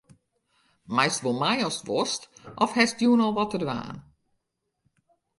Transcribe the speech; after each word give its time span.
Meist 0.95 1.21
wol 1.23 1.37
mei 1.43 1.57
ast 1.67 1.83
wolst 1.89 2.21
of 2.63 2.71
hast 2.77 2.95
fan 2.95 2.99
'e 2.99 3.07
jûn 3.07 3.23
al 3.25 3.35
wat 3.35 3.49
te 3.51 3.59
dwaan? 3.63 3.97